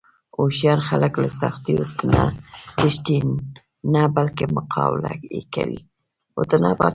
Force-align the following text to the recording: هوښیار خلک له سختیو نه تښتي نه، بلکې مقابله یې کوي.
هوښیار 0.35 0.79
خلک 0.87 1.13
له 1.23 1.29
سختیو 1.41 1.81
نه 2.13 2.21
تښتي 2.79 3.17
نه، 3.93 4.03
بلکې 4.15 4.45
مقابله 4.57 5.11
یې 5.33 5.41
کوي. 5.53 5.79